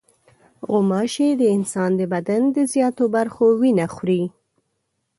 [0.69, 4.23] غوماشې د انسان د بدن د زیاتو برخو وینه خوري.